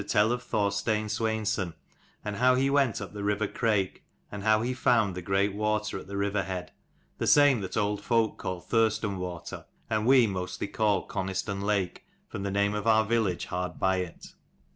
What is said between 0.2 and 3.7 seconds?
of Thorstein Sweinson, and FINDING how he went up the river OF THUR